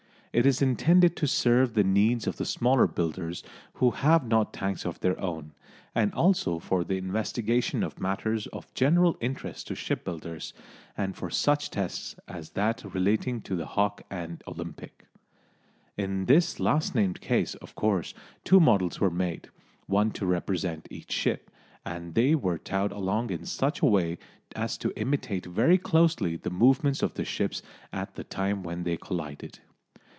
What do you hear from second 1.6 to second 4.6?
the needs of the smaller builders who have not